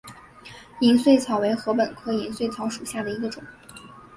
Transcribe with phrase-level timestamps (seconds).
[0.79, 3.43] 银穗草为禾本科银穗草属下的一个种。